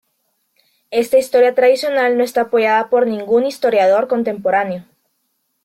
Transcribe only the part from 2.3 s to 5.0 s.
apoyada por ningún historiador contemporáneo.